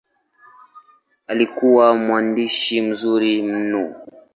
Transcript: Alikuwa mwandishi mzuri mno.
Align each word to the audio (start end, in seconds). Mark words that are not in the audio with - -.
Alikuwa 1.27 1.95
mwandishi 1.95 2.81
mzuri 2.81 3.41
mno. 3.41 3.95